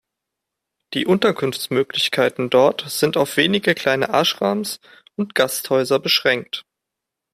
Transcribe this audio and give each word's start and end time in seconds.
Die 0.95 1.05
Unterkunftsmöglichkeiten 1.05 2.49
dort 2.49 2.85
sind 2.89 3.17
auf 3.17 3.37
wenige 3.37 3.75
kleine 3.75 4.07
Ashrams 4.11 4.79
und 5.15 5.35
Gasthäuser 5.35 5.99
beschränkt. 5.99 6.65